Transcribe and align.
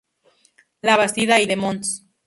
Labastida 0.81 1.39
y 1.41 1.45
de 1.45 1.57
Mons. 1.57 2.03